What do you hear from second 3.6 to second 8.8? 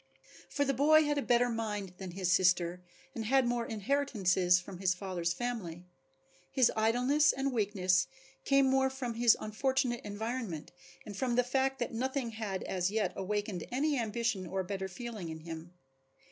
inheritances from his father's family. His idleness and weakness came